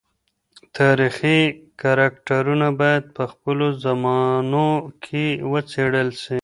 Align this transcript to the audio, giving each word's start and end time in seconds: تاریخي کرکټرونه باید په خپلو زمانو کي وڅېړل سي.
تاریخي 0.77 1.39
کرکټرونه 1.81 2.67
باید 2.81 3.03
په 3.15 3.23
خپلو 3.31 3.65
زمانو 3.85 4.69
کي 5.05 5.25
وڅېړل 5.51 6.09
سي. 6.23 6.39